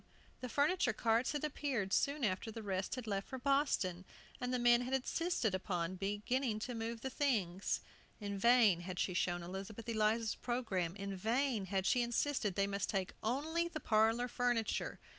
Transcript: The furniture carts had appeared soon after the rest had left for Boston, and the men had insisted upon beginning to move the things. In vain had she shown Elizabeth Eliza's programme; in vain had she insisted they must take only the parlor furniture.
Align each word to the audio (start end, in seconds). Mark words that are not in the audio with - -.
The 0.39 0.49
furniture 0.49 0.93
carts 0.93 1.33
had 1.33 1.43
appeared 1.43 1.93
soon 1.93 2.23
after 2.23 2.49
the 2.51 2.63
rest 2.63 2.95
had 2.95 3.05
left 3.05 3.27
for 3.27 3.37
Boston, 3.37 4.03
and 4.39 4.51
the 4.51 4.57
men 4.57 4.81
had 4.81 4.95
insisted 4.95 5.53
upon 5.53 5.95
beginning 5.95 6.57
to 6.61 6.73
move 6.73 7.01
the 7.01 7.11
things. 7.11 7.81
In 8.19 8.35
vain 8.35 8.79
had 8.79 8.97
she 8.97 9.13
shown 9.13 9.43
Elizabeth 9.43 9.87
Eliza's 9.87 10.33
programme; 10.33 10.95
in 10.95 11.15
vain 11.15 11.65
had 11.67 11.85
she 11.85 12.01
insisted 12.01 12.55
they 12.55 12.65
must 12.65 12.89
take 12.89 13.13
only 13.21 13.67
the 13.67 13.79
parlor 13.79 14.27
furniture. 14.27 14.99